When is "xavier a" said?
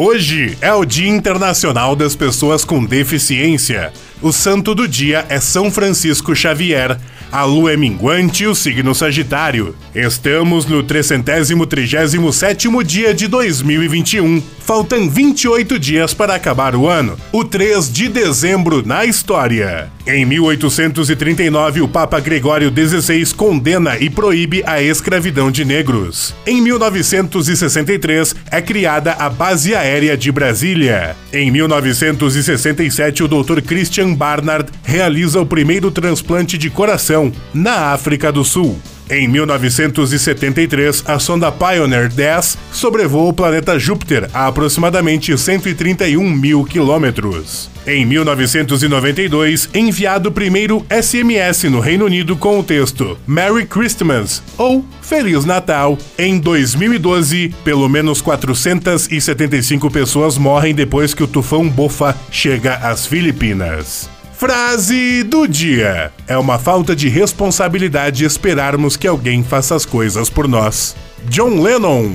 6.36-7.42